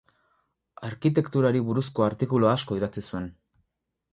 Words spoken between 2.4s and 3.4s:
asko idatzi zuen.